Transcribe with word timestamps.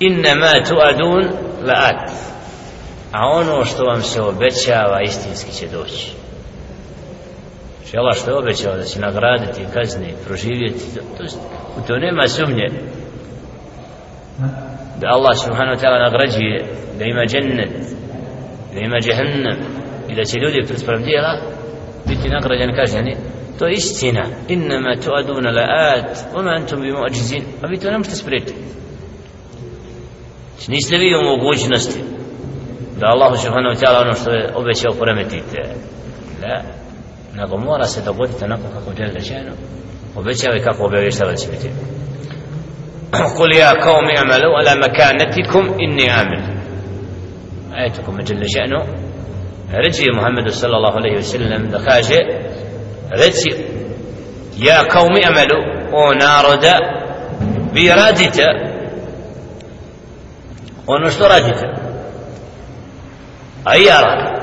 innama 0.00 0.52
tuadun 0.68 1.24
la'at 1.62 2.30
a 3.12 3.26
ono 3.26 3.64
što 3.64 3.84
vam 3.84 4.02
se 4.02 4.22
obećava 4.22 5.02
istinski 5.02 5.52
će 5.52 5.66
doći. 5.68 6.12
Znači 7.76 7.96
Allah 7.96 8.16
što 8.16 8.30
je 8.30 8.38
obećao 8.38 8.76
da 8.76 8.82
će 8.82 9.00
nagraditi, 9.00 9.66
kazni, 9.74 10.14
proživjeti, 10.26 10.94
to, 10.94 11.00
to, 11.00 11.24
u 11.78 11.86
to 11.86 11.98
nema 11.98 12.28
sumnje 12.28 12.68
da 15.00 15.06
Allah 15.08 15.38
subhanahu 15.44 15.76
wa 15.76 15.80
ta'ala 15.82 15.98
nagrađuje 16.04 16.64
da 16.98 17.04
ima 17.04 17.24
džennet, 17.26 17.74
da 18.74 18.80
ima 18.80 18.96
džehennem 19.00 19.58
i 20.08 20.14
da 20.14 20.24
će 20.24 20.38
ljudi 20.38 20.66
pred 20.86 21.00
dijela 21.02 21.32
biti 22.06 22.28
nagrađeni 22.28 22.74
kažnjeni. 22.76 23.16
To 23.58 23.66
je 23.66 23.72
istina. 23.72 24.24
Innama 24.48 24.96
tuaduna 25.04 25.50
la'at. 25.50 26.14
Oma 26.34 26.50
antum 26.50 26.80
bi 26.80 26.92
mu'ađizin 26.92 27.42
a 27.62 27.66
vi 27.66 27.80
to 27.80 27.90
ne 27.90 27.98
možete 27.98 28.16
spriječiti. 28.16 28.54
znači 30.59 30.71
niste 30.71 30.97
vi 30.97 31.15
u 31.15 31.23
mogućnosti 31.23 31.99
da 32.99 33.05
Allah 33.07 33.39
subhanahu 33.41 33.75
wa 33.75 33.79
ta'ala 33.81 34.01
ono 34.01 34.13
što 34.13 34.31
je 34.31 34.51
obećao 34.55 34.93
poremetite 34.99 35.59
la 36.43 36.61
nego 37.35 37.57
mora 37.57 37.83
se 37.83 38.01
dogoditi 38.01 38.43
onako 38.43 38.63
kako 38.73 39.01
je 39.01 39.11
rečeno 39.11 39.51
obećava 40.15 40.55
i 40.57 40.63
kako 40.63 40.85
obavještava 40.85 41.31
da 41.31 41.37
će 41.37 41.47
biti 41.51 41.69
قل 43.37 43.55
يا 43.55 43.71
قوم 43.73 44.05
اعملوا 44.17 44.57
على 44.57 44.81
مكانتكم 44.85 45.73
إني 45.79 46.09
عامل 46.09 46.43
آيتكم 47.77 48.21
جل 48.21 48.43
شأنه 48.49 48.85
رجي 49.73 50.05
محمد 50.17 50.49
صلى 50.49 50.77
الله 50.77 50.91
عليه 50.91 51.17
وسلم 51.17 51.67
دخاجة 51.67 52.19
رجي 53.11 53.55
يا 54.57 54.81
قوم 54.81 55.13
اعملوا 55.23 55.63
ونارد 55.93 56.65
بإرادته 57.73 58.45
ونشتو 58.45 58.45
radite 58.45 58.68
Ono 60.94 61.10
a 63.64 63.76
i 63.76 63.82
ja 63.82 64.00
radim. 64.00 64.40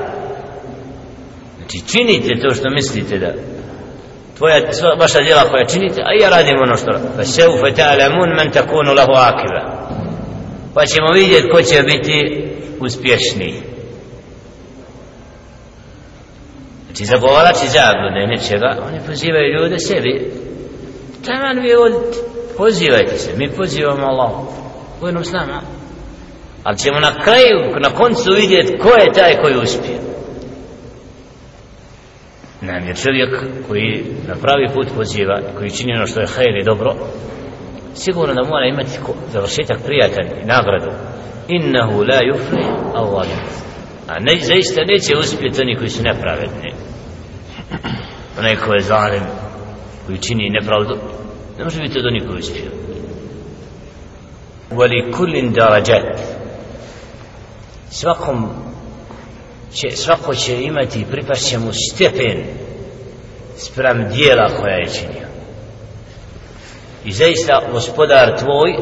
Znači 1.56 1.78
činite 1.86 2.40
to 2.40 2.54
što 2.54 2.70
mislite 2.70 3.18
da 3.18 3.32
tvoja, 4.36 4.72
sva, 4.72 4.88
vaša 5.00 5.18
djela 5.20 5.42
koja 5.50 5.64
činite, 5.66 6.00
a 6.04 6.22
ja 6.22 6.28
radim 6.28 6.56
ono 6.62 6.76
što 6.76 6.92
fa 7.16 7.24
seufe 7.24 7.72
ta'lamun 7.76 8.36
man 8.36 8.50
takunu 8.52 8.92
lahu 8.94 9.12
akiba. 9.12 9.62
Pa 10.74 10.86
ćemo 10.86 11.12
vidjeti 11.12 11.48
ko 11.48 11.62
će 11.62 11.82
biti 11.82 12.48
uspješniji. 12.80 13.62
Znači 16.86 17.04
zagovarači 17.04 17.66
zablude 17.68 18.26
nečega 18.26 18.76
oni 18.86 18.98
pozivaju 19.06 19.54
ljude 19.54 19.78
sebi. 19.78 20.32
Taman 21.26 21.58
vi 21.58 21.74
odite 21.74 22.18
pozivajte 22.56 23.18
se, 23.18 23.36
mi 23.36 23.50
pozivamo 23.50 24.06
Allah 24.06 24.30
vojnom 25.00 25.24
s 25.24 25.32
nama 25.32 25.77
ali 26.64 26.78
ćemo 26.78 27.00
na 27.00 27.14
kraju, 27.24 27.80
na 27.80 27.90
koncu 27.90 28.32
vidjeti 28.36 28.78
ko 28.78 28.88
je 28.88 29.12
taj 29.12 29.36
koji 29.42 29.54
uspije 29.56 29.98
Nam 32.60 32.88
je 32.88 32.94
čovjek 32.94 33.30
koji 33.68 34.04
na 34.28 34.34
pravi 34.34 34.68
put 34.74 34.88
poziva, 34.96 35.40
koji 35.58 35.70
čini 35.70 35.96
ono 35.96 36.06
što 36.06 36.20
je 36.20 36.26
hajr 36.26 36.56
i 36.56 36.64
dobro, 36.64 36.94
sigurno 37.94 38.34
da 38.34 38.48
mora 38.48 38.66
imati 38.66 38.98
završetak 39.32 39.78
prijatan 39.84 40.26
i 40.42 40.46
nagradu. 40.46 40.90
Innahu 41.48 41.98
la 41.98 42.20
yufli 42.30 42.64
Allah. 42.94 43.26
A 44.08 44.14
ne, 44.20 44.38
zaista 44.40 44.80
neće 44.86 45.16
uspjeti 45.16 45.60
oni 45.60 45.76
koji 45.76 45.90
su 45.90 46.02
nepravedni. 46.02 46.72
Onaj 48.38 48.56
ko 48.56 48.72
je 48.72 48.80
zalim, 48.80 49.22
koji 50.06 50.18
čini 50.18 50.50
nepravdu, 50.50 50.98
ne 51.58 51.64
može 51.64 51.80
biti 51.80 51.98
od 51.98 52.06
onih 52.06 52.22
koji 52.26 52.38
uspio 52.38 52.70
Vali 54.70 55.12
kullin 55.12 55.52
darajat. 55.52 56.37
Svakom 57.90 58.48
će, 59.72 59.96
svako 59.96 60.34
će 60.34 60.62
imati 60.62 61.06
pripašće 61.10 61.58
mu 61.58 61.72
stepen 61.72 62.44
sprem 63.56 64.08
dijela 64.08 64.48
koja 64.60 64.74
je 64.74 64.92
činio. 64.94 65.28
I 67.04 67.12
zaista 67.12 67.62
gospodar 67.72 68.38
tvoj 68.38 68.76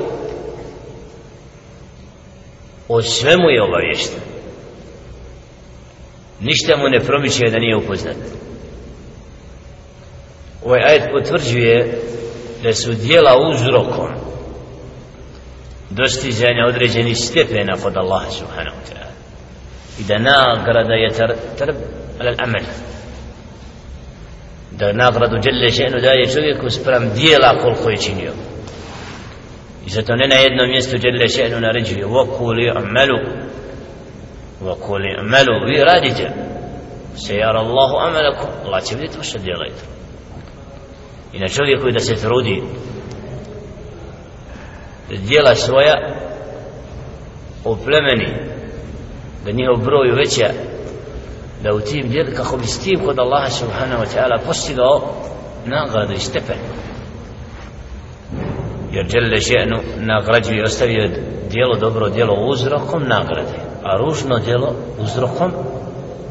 o 2.89 3.03
svemu 3.03 3.49
je 3.49 3.63
obavješten 3.63 4.27
ništa 6.41 6.77
mu 6.77 6.89
ne 6.89 7.01
promiče 7.01 7.51
da 7.51 7.59
nije 7.59 7.77
upoznat. 7.77 8.17
Ovaj 10.65 10.81
ajet 10.85 11.03
potvrđuje 11.13 12.03
da 12.63 12.75
su 12.75 12.93
dijela 12.93 13.33
uzrokom 13.51 14.26
dostizanja 15.91 16.67
određenih 16.69 17.17
stepena 17.19 17.77
kod 17.83 17.97
Allaha 17.97 18.31
subhanahu 18.31 18.77
wa 18.77 18.93
ta'ala. 18.93 19.13
I 20.01 20.03
da 20.05 20.19
nagrada 20.19 20.95
je 20.95 21.11
trb 21.59 21.77
ala 22.21 22.35
amel 22.39 22.65
da 24.71 24.93
nagradu 24.93 25.39
djelje 25.39 25.69
ženu 25.69 26.01
daje 26.01 26.31
čovjeku 26.35 26.71
sprem 26.71 27.11
dijela 27.15 27.59
koliko 27.63 27.91
je 27.91 27.97
činio. 27.97 28.33
I 29.87 29.91
zato 29.91 30.17
ne 30.17 30.29
na 30.29 30.35
jednom 30.35 30.71
mjestu 30.71 30.99
djelje 30.99 31.29
ženu 31.29 31.61
naređuje 31.61 32.07
vokuli 32.07 32.71
amelu 32.71 33.19
vokuli 34.61 35.17
amalu 35.19 35.67
vi 35.67 35.85
radite. 35.85 36.31
Se 37.17 37.35
jara 37.35 37.59
Allahu 37.61 37.97
amelakum 38.07 38.49
Allah 38.65 38.85
će 38.85 38.95
vidjeti 38.95 39.19
vaše 39.19 39.39
dijela 39.39 39.67
i 41.33 41.39
na 41.39 41.49
čovjeku 41.49 41.91
da 41.91 41.99
se 41.99 42.15
trudi 42.15 42.63
djela 45.09 45.23
dijela 45.23 45.55
svoja 45.55 45.95
oplemeni 47.65 48.35
da 49.45 49.51
njihov 49.51 49.77
broj 49.77 50.11
uveća 50.13 50.49
da 51.63 51.75
u 51.75 51.81
tim 51.81 52.09
djel 52.09 52.27
kako 52.37 52.57
bi 52.57 52.67
s 52.67 52.79
tim 52.79 53.01
kod 53.05 53.19
Allaha 53.19 53.51
subhanahu 53.51 54.03
wa 54.03 54.07
ta'ala 54.17 54.39
postigao 54.47 55.01
nagradu 55.67 56.13
i 56.13 56.19
stepen. 56.19 56.57
Jer 58.93 59.07
djelle 59.07 59.37
ženu 59.37 59.77
nagrađuje 59.97 60.59
i 60.59 60.63
ostavio 60.63 61.11
djelo 61.51 61.77
dobro 61.81 62.09
djelo 62.09 62.35
uzrokom 62.35 63.03
nagrade 63.03 63.59
a 63.83 63.97
ružno 63.97 64.39
djelo 64.39 64.75
uzrokom 64.99 65.53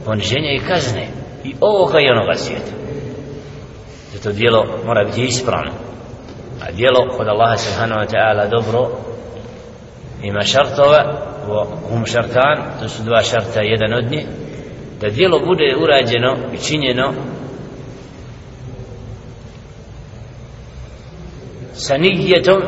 poniženja 0.06 0.52
i 0.52 0.68
kazne 0.68 1.08
i 1.44 1.56
ovoga 1.62 2.00
i 2.00 2.12
onoga 2.12 2.34
svijeta. 2.36 2.72
Zato 4.14 4.32
djelo 4.32 4.66
mora 4.86 5.04
biti 5.04 5.22
ispravno 5.22 5.72
a 6.62 6.72
djelo 6.72 7.18
kod 7.18 7.28
Allaha 7.28 7.58
subhanahu 7.58 8.00
wa 8.02 8.08
ta'ala 8.14 8.50
dobro. 8.50 8.90
Ima 10.24 10.42
šartova 10.42 11.26
hum 11.90 12.06
šartan 12.06 12.58
to 12.80 12.90
su 12.90 13.04
dva 13.04 13.22
šarta 13.22 13.62
jedan 13.62 13.94
od 13.94 14.12
njih. 14.12 14.26
Da 15.02 15.10
djelo 15.10 15.40
bude 15.40 15.76
urađeno 15.80 16.36
i 16.54 16.58
činjeno 16.58 17.14
sa 21.74 21.98
nijetom 21.98 22.62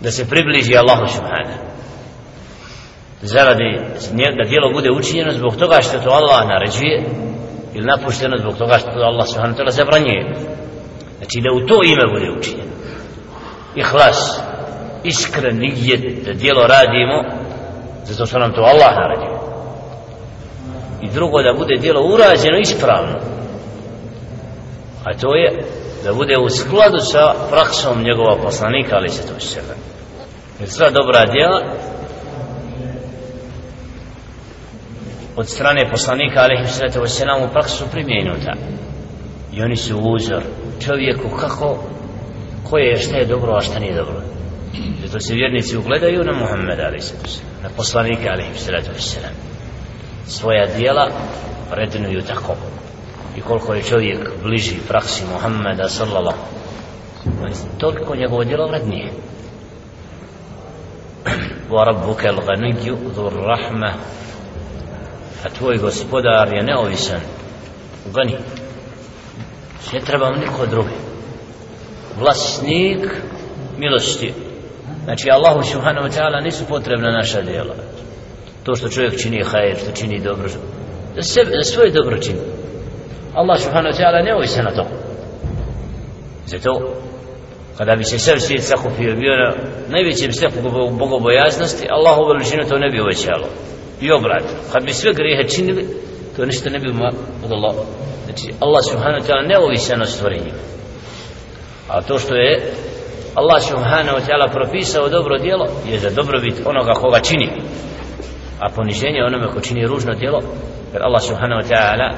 da 0.00 0.10
se 0.10 0.28
približi 0.28 0.76
Allahu 0.76 1.06
subhanahu. 1.06 1.66
Zaradi 3.22 3.80
da 4.42 4.48
djelo 4.48 4.72
bude 4.72 4.90
učinjeno 4.90 5.32
zbog 5.32 5.56
toga 5.56 5.78
što 5.82 5.98
to 5.98 6.10
Allah 6.10 6.48
naređuje 6.48 7.04
ili 7.74 7.86
napušteno 7.86 8.36
zbog 8.38 8.56
toga 8.58 8.78
što 8.78 8.90
to 8.90 9.00
Allah 9.00 9.26
subhanahu 9.26 9.56
ta'ala 9.58 9.70
zabranjuje 9.70 10.55
znači 11.16 11.40
da 11.40 11.52
u 11.52 11.66
to 11.66 11.80
ime 11.84 12.06
bude 12.12 12.38
učinjeno. 12.38 12.72
Ihlas 13.76 14.40
iskren 15.04 15.58
nigdje 15.58 16.22
da 16.24 16.32
dijelo 16.32 16.66
radimo 16.66 17.24
zato 18.04 18.26
što 18.26 18.38
nam 18.38 18.52
to 18.52 18.60
Allah 18.60 18.92
naredio. 18.96 19.38
I 21.02 21.08
drugo 21.08 21.42
da 21.42 21.52
bude 21.58 21.76
dijelo 21.80 22.02
urađeno 22.02 22.58
ispravno. 22.58 23.18
A 25.04 25.18
to 25.18 25.34
je 25.34 25.64
da 26.04 26.12
bude 26.12 26.36
u 26.38 26.48
skladu 26.48 26.98
sa 26.98 27.34
praksom 27.50 28.02
njegova 28.02 28.36
poslanika 28.42 28.96
ali 28.96 29.08
se 29.08 29.22
to 29.26 29.40
sebe 29.40 29.74
jer 30.60 30.68
sva 30.68 30.90
dobra 30.90 31.24
dijela 31.32 31.62
od 35.36 35.48
strane 35.48 35.90
poslanika 35.90 36.40
ali 36.40 36.68
se 36.68 36.86
to 36.94 37.02
u 37.44 37.52
praksu 37.52 37.84
primjenuta 37.92 38.52
i 39.56 39.62
oni 39.62 39.76
su 39.76 39.98
uzor 39.98 40.42
čovjeku 40.80 41.36
kako 41.40 41.78
koje 42.70 42.84
je 42.84 42.96
šta 42.96 43.16
je 43.16 43.26
dobro 43.26 43.52
a 43.52 43.60
šta 43.60 43.78
nije 43.78 43.94
dobro 43.94 44.22
Zato 45.04 45.20
se 45.20 45.34
vjernici 45.34 45.76
ugledaju 45.76 46.24
na 46.24 46.32
Muhammed 46.32 46.80
a.s. 46.80 47.40
na 47.62 47.68
poslanike 47.76 48.28
a.s. 48.28 49.18
svoja 50.26 50.66
dijela 50.76 51.10
vrednuju 51.70 52.22
tako 52.22 52.56
i 53.36 53.40
koliko 53.40 53.74
je 53.74 53.82
čovjek 53.82 54.18
bliži 54.42 54.74
praksi 54.88 55.24
Muhammeda 55.32 55.88
sallallahu 55.88 56.38
toliko 57.78 58.16
njegovo 58.16 58.44
djelo 58.44 58.68
vrednije 58.68 59.12
wa 61.70 61.84
rabbuka 61.84 62.28
al-ghaniyyu 62.28 62.96
dhur-rahmah. 63.14 63.94
a 65.44 65.48
tvoj 65.58 65.76
gospodar 65.78 66.52
je 66.52 66.62
neovisan 66.62 67.20
gani 68.14 68.36
ne 69.92 70.00
treba 70.00 70.30
niko 70.30 70.66
drugi 70.66 71.06
vlasnik 72.18 73.10
milosti. 73.78 74.32
Znači 75.04 75.30
Allahu 75.30 75.62
subhanahu 75.62 76.08
wa 76.08 76.18
ta'ala 76.18 76.44
nisu 76.44 76.64
potrebna 76.68 77.10
naša 77.10 77.42
djela. 77.42 77.74
To 78.64 78.74
što 78.74 78.88
čovjek 78.88 79.22
čini 79.22 79.44
hajr 79.44 79.76
što 79.76 79.90
čini 79.92 80.20
dobro 80.20 80.48
za, 81.16 81.22
sebe, 81.22 81.50
za 81.62 81.72
svoje 81.72 81.90
dobro 81.90 82.18
čini. 82.18 82.40
Allah 83.34 83.60
subhanahu 83.60 83.94
wa 83.94 84.00
ta'ala 84.00 84.24
ne 84.24 84.34
ovi 84.34 84.46
se 84.46 84.62
na 84.62 84.70
to. 84.70 84.86
Zato 86.46 86.70
kada 87.78 87.96
bi 87.96 88.04
se 88.04 88.18
sve 88.18 88.40
svijet 88.40 88.64
sakupio 88.64 89.16
bio 89.16 89.36
na 89.36 89.54
najvećem 89.88 90.32
stepku 90.32 90.60
bogobojaznosti 90.98 91.86
Allahu 91.90 92.28
veličinu 92.28 92.68
to 92.68 92.78
ne 92.78 92.90
bi 92.90 93.00
uvećalo. 93.00 93.48
I 94.00 94.12
obratno. 94.12 94.56
kad 94.72 94.84
bi 94.84 94.92
sve 94.92 95.12
grijehe 95.14 95.48
činili 95.48 95.86
to 96.36 96.44
ništa 96.44 96.70
ne 96.70 96.78
bi 96.78 96.88
od 97.44 97.52
Allah 97.52 97.74
znači 98.24 98.54
Allah 98.60 98.84
subhanahu 98.90 99.20
wa 99.20 99.26
ta'ala 99.26 99.48
neovisan 99.48 100.00
ovi 100.02 100.10
se 100.10 100.24
a 101.88 102.02
to 102.02 102.18
što 102.18 102.34
je 102.34 102.72
Allah 103.36 103.60
subhanahu 103.62 104.16
wa 104.18 104.24
ta'ala 104.26 104.52
propisao 104.52 105.08
dobro 105.08 105.38
djelo 105.38 105.66
je 105.86 105.98
za 105.98 106.10
dobrobit 106.10 106.54
onoga 106.64 106.92
koga 106.92 107.20
čini. 107.20 107.50
A 108.60 108.68
poniženje 108.74 109.22
onome 109.26 109.52
ko 109.52 109.60
čini 109.60 109.86
ružno 109.86 110.14
djelo. 110.14 110.40
Jer 110.92 111.02
Allah 111.02 111.22
subhanahu 111.22 111.60
wa 111.62 111.68
ta'ala 111.68 112.08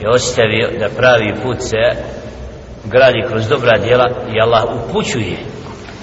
je 0.00 0.08
ostavio 0.08 0.70
da 0.78 0.88
pravi 0.96 1.34
put 1.42 1.56
se 1.60 1.82
gradi 2.84 3.22
kroz 3.28 3.48
dobra 3.48 3.78
djela 3.78 4.08
i 4.34 4.40
Allah 4.40 4.64
upućuje 4.64 5.36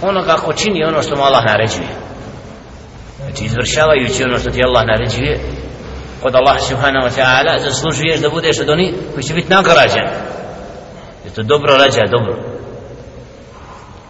onoga 0.01 0.33
ko 0.33 0.53
čini 0.53 0.83
ono 0.83 1.01
što 1.01 1.15
mu 1.15 1.23
Allah 1.23 1.43
naređuje. 1.45 1.89
Znači 3.17 3.45
izvršavajući 3.45 4.23
ono 4.23 4.39
što 4.39 4.49
ti 4.49 4.61
Allah 4.63 4.83
naređuje 4.85 5.39
kod 6.21 6.35
Allaha 6.35 6.59
subhanahu 6.59 7.07
wa 7.07 7.13
ta'ala 7.19 7.59
zaslužuješ 7.59 8.19
da 8.19 8.29
budeš 8.29 8.59
od 8.59 8.69
onih 8.69 8.93
koji 9.13 9.23
će 9.23 9.33
biti 9.33 9.49
nagrađen 9.49 10.07
je 11.25 11.33
to 11.35 11.43
dobro 11.43 11.77
rađa 11.77 12.01
dobro 12.11 12.59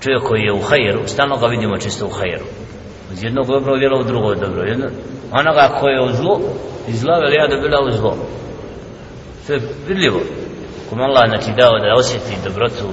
čovjek 0.03 0.23
koji 0.23 0.41
je 0.41 0.53
u 0.53 0.61
hajeru, 0.61 1.07
stalno 1.07 1.37
ga 1.37 1.47
vidimo 1.47 1.77
čisto 1.77 2.05
u 2.05 2.09
hajeru. 2.09 2.45
Iz 3.13 3.23
jednog 3.23 3.47
dobro 3.47 3.77
djela 3.77 3.99
u 3.99 4.03
drugo 4.03 4.35
dobro. 4.35 4.63
Jedno, 4.63 4.85
onoga 5.31 5.77
koji 5.79 5.93
je 5.93 6.01
u 6.01 6.11
zlo, 6.11 6.39
iz 6.87 6.99
zla 6.99 7.19
veli 7.19 7.35
ja 7.35 7.47
da 7.47 7.61
bila 7.61 7.79
u 7.87 7.91
zlo. 7.91 8.17
To 9.47 9.53
je 9.53 9.61
vidljivo. 9.87 10.19
Kom 10.89 11.01
Allah 11.01 11.23
znači 11.29 11.51
dao 11.57 11.79
da 11.79 11.99
osjeti 11.99 12.43
dobrotu 12.43 12.87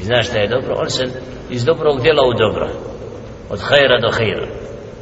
i 0.00 0.04
zna 0.04 0.22
šta 0.22 0.38
je 0.38 0.48
dobro, 0.48 0.74
on 0.78 0.90
se 0.90 1.04
iz 1.50 1.64
dobrog 1.64 2.02
djela 2.02 2.22
u 2.26 2.34
dobro. 2.34 2.68
Od 3.50 3.60
hajera 3.60 4.00
do 4.00 4.10
hajera. 4.16 4.46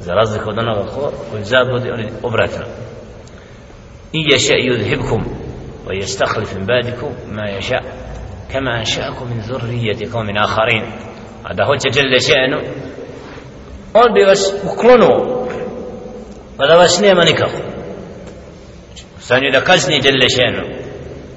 Za 0.00 0.12
razliku 0.14 0.50
od 0.50 0.58
onoga 0.58 0.90
ko, 0.94 1.12
koji 1.30 1.44
zabludi, 1.44 1.90
on 1.90 2.00
je 2.00 2.12
obratno. 2.22 2.64
I 4.12 4.20
ješa 4.32 4.54
i 4.56 4.70
udhibkum, 4.70 5.24
wa 5.86 5.92
yastahlif 5.94 6.54
min 6.54 6.66
badikum 6.66 7.12
ma 7.32 7.42
yasha 7.42 7.80
kama 8.52 8.70
ansha'akum 8.70 9.28
min 9.28 9.40
dhurriyyati 9.40 10.10
qaumin 10.12 10.36
akharin 10.36 10.84
a 11.44 11.54
da 11.54 11.64
hoće 11.64 11.88
dželle 11.90 12.18
še'nu 12.28 12.58
on 13.94 14.14
bi 14.14 14.24
vas 14.24 14.42
uklonuo 14.64 15.48
pa 16.56 16.66
da 16.66 16.76
vas 16.76 17.00
nema 17.00 17.24
nikako. 17.24 17.58
Stanju 19.18 19.50
da 19.52 19.60
kazni 19.60 20.00
dželle 20.02 20.26
še'nu. 20.36 20.62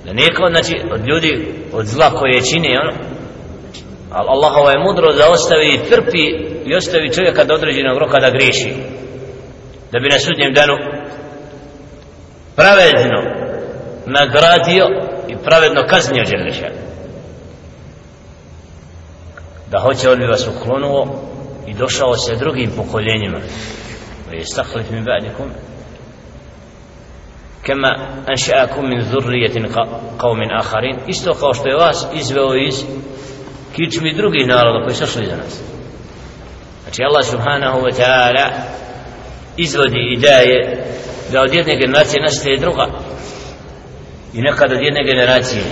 Da 0.05 0.13
niko 0.13 0.43
znači 0.51 0.75
od 0.93 1.07
ljudi 1.07 1.31
od 1.73 1.85
zla 1.85 2.09
koje 2.09 2.41
čini 2.51 2.77
ono. 2.77 2.93
Ali 4.11 4.27
Allahova 4.29 4.71
je 4.71 4.83
mudro 4.85 5.13
da 5.13 5.29
ostavi 5.29 5.79
trpi 5.89 6.25
i 6.65 6.75
ostavi 6.75 7.13
čovjeka 7.13 7.43
do 7.43 7.53
određenog 7.53 7.97
roka 7.97 8.19
da 8.19 8.29
griješi. 8.29 8.73
Da 9.91 9.99
bi 9.99 10.09
na 10.09 10.19
sudnjem 10.19 10.53
danu 10.53 10.75
pravedno 12.55 13.21
nagradio 14.05 14.85
i 15.27 15.35
pravedno 15.43 15.83
kaznio 15.87 16.23
Đelešan 16.23 16.91
da 19.71 19.79
hoće 19.79 20.09
on 20.09 20.19
bi 20.19 20.25
vas 20.25 20.47
uklonuo 20.47 21.07
i 21.67 21.73
došao 21.73 22.15
se 22.15 22.35
drugim 22.35 22.71
pokoljenjima. 22.77 23.39
Wa 24.29 24.35
yastakhlifu 24.39 24.93
mi 24.93 25.01
ba'dikum 25.01 25.49
kama 27.65 27.91
ansha'akum 28.27 28.89
min 28.89 29.01
dhurriyyatin 29.01 29.67
qaumin 30.17 30.51
akharin. 30.59 30.97
Isto 31.07 31.33
kao 31.33 31.53
što 31.53 31.67
je 31.67 31.75
vas 31.75 32.07
izveo 32.13 32.55
iz 32.55 32.75
kičmi 33.75 34.13
drugih 34.13 34.47
naroda 34.47 34.83
koji 34.83 34.95
su 34.95 35.05
šli 35.05 35.25
za 35.25 35.35
nas. 35.35 35.61
Znači 36.83 37.03
Allah 37.03 37.25
subhanahu 37.25 37.79
wa 37.79 37.91
ta'ala 37.99 38.49
izvodi 39.57 40.13
i 40.13 40.19
daje 40.19 40.83
da 41.31 41.41
od 41.41 41.53
jedne 41.53 41.75
generacije 41.75 42.23
nastaje 42.23 42.57
druga. 42.57 42.85
I 44.33 44.41
nekad 44.41 44.71
od 44.71 44.81
jedne 44.81 45.03
generacije. 45.03 45.63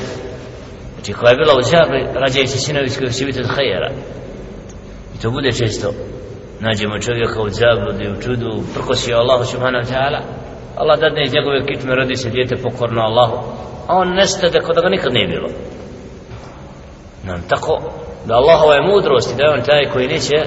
Znači 0.94 1.14
koja 1.14 1.30
je 1.30 1.38
bila 1.38 1.54
u 1.56 1.64
džabri 1.70 2.02
rađaju 2.14 2.48
se 2.48 2.58
sinovi 2.58 2.90
koji 2.98 3.14
će 3.14 3.26
biti 3.26 3.40
od 3.40 3.48
hajera. 3.56 3.92
I 5.16 5.22
to 5.22 5.32
bude 5.32 5.52
često. 5.52 5.94
Nađemo 6.60 7.00
čovjeka 7.00 7.42
u 7.42 7.50
zabludi, 7.50 8.10
u 8.10 8.22
čudu 8.22 8.64
prkosio 8.74 9.18
Allahu 9.18 9.46
subhanahu 9.46 9.86
wa 9.86 9.92
ta'ala. 9.94 10.22
Allah 10.76 11.00
dadne 11.00 11.24
iz 11.24 11.34
njegove 11.34 11.66
kitme 11.66 11.96
rodi 11.96 12.16
se 12.16 12.30
djete 12.30 12.56
pokorno 12.56 13.02
Allahu. 13.02 13.36
A 13.88 13.96
on 13.96 14.14
nestade 14.14 14.60
kod 14.60 14.76
da 14.76 14.82
ga 14.82 14.90
nikad 14.90 15.14
nije 15.14 15.28
bilo. 15.28 15.50
Nam 17.24 17.42
tako 17.50 17.82
da 18.26 18.36
Allahova 18.36 18.74
je 18.76 18.88
mudrost 18.92 19.32
i 19.32 19.38
da 19.38 19.44
je 19.44 19.54
on 19.54 19.62
taj 19.62 19.90
koji 19.94 20.08
neće 20.08 20.38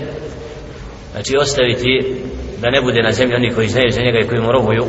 znači 1.13 1.37
ostaviti 1.37 2.23
da 2.63 2.71
ne 2.71 2.81
bude 2.81 3.03
na 3.03 3.13
zemlji 3.13 3.35
oni 3.37 3.51
koji 3.55 3.69
znaju 3.69 3.91
za 3.91 4.03
njega 4.03 4.19
i 4.21 4.29
koji 4.29 4.41
mu 4.41 4.53
robuju 4.53 4.85